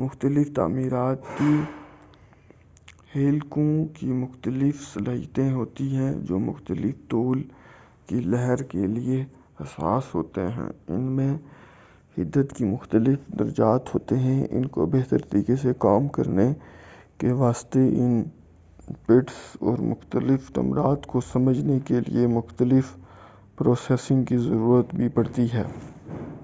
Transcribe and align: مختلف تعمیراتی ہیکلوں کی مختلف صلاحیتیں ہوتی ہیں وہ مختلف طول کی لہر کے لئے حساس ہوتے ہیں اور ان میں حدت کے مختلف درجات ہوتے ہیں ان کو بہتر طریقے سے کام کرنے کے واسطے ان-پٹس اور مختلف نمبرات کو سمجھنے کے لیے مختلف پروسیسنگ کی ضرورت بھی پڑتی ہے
مختلف 0.00 0.52
تعمیراتی 0.54 1.54
ہیکلوں 3.16 3.84
کی 3.94 4.06
مختلف 4.06 4.80
صلاحیتیں 4.94 5.52
ہوتی 5.52 5.96
ہیں 5.96 6.14
وہ 6.30 6.38
مختلف 6.38 6.94
طول 7.10 7.42
کی 8.06 8.20
لہر 8.20 8.62
کے 8.62 8.86
لئے 8.86 9.24
حساس 9.60 10.14
ہوتے 10.14 10.40
ہیں 10.40 10.62
اور 10.62 10.94
ان 10.94 11.02
میں 11.16 11.34
حدت 12.18 12.56
کے 12.56 12.64
مختلف 12.64 13.18
درجات 13.38 13.94
ہوتے 13.94 14.16
ہیں 14.16 14.46
ان 14.50 14.66
کو 14.66 14.86
بہتر 14.86 15.18
طریقے 15.30 15.56
سے 15.56 15.72
کام 15.78 16.08
کرنے 16.08 16.52
کے 17.18 17.32
واسطے 17.32 17.88
ان-پٹس 17.98 19.56
اور 19.60 19.78
مختلف 19.78 20.50
نمبرات 20.56 21.06
کو 21.06 21.20
سمجھنے 21.20 21.78
کے 21.84 22.00
لیے 22.00 22.26
مختلف 22.26 22.96
پروسیسنگ 23.56 24.24
کی 24.24 24.36
ضرورت 24.36 24.94
بھی 24.94 25.08
پڑتی 25.08 25.46
ہے 25.52 25.62